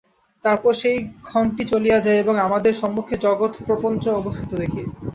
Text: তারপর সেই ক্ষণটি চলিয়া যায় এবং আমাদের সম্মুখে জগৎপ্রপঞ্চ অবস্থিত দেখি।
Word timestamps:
তারপর 0.45 0.71
সেই 0.81 0.97
ক্ষণটি 1.23 1.63
চলিয়া 1.71 1.97
যায় 2.05 2.21
এবং 2.21 2.35
আমাদের 2.47 2.73
সম্মুখে 2.81 3.15
জগৎপ্রপঞ্চ 3.25 4.03
অবস্থিত 4.21 4.51
দেখি। 4.61 4.81